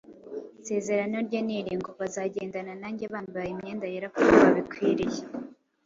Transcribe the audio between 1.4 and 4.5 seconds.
ni iri ngo: “bazagendana nanjye bambaye imyenda yera, kuko